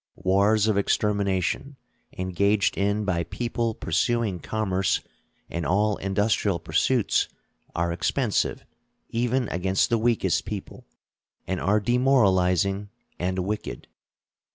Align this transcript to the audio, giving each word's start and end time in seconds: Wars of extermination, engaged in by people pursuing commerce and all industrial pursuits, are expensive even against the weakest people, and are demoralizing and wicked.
Wars 0.15 0.65
of 0.67 0.79
extermination, 0.79 1.75
engaged 2.17 2.75
in 2.75 3.05
by 3.05 3.21
people 3.23 3.75
pursuing 3.75 4.39
commerce 4.39 5.01
and 5.47 5.63
all 5.63 5.97
industrial 5.97 6.57
pursuits, 6.57 7.29
are 7.75 7.91
expensive 7.91 8.65
even 9.09 9.47
against 9.49 9.91
the 9.91 9.99
weakest 9.99 10.43
people, 10.43 10.87
and 11.45 11.61
are 11.61 11.79
demoralizing 11.79 12.89
and 13.19 13.37
wicked. 13.45 13.87